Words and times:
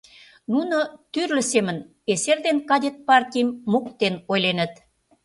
Нуно 0.51 0.77
тӱрлӧ 1.11 1.43
семын 1.51 1.77
эсер 2.11 2.37
ден 2.45 2.57
кадет 2.69 2.95
партийым 3.07 3.49
моктен 3.71 4.13
ойленыт. 4.31 4.73